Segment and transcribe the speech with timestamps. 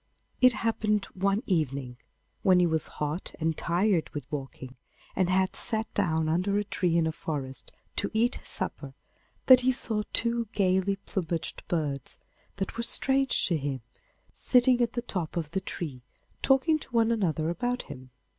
[0.41, 1.97] It happened one evening,
[2.41, 4.75] when he was hot and tired with walking,
[5.15, 8.95] and had sat down under a tree in a forest to eat his supper,
[9.45, 12.17] that he saw two gaily plumaged birds,
[12.55, 13.81] that were strange to him,
[14.33, 16.01] sitting at the top of the tree
[16.41, 18.09] talking to one another about him.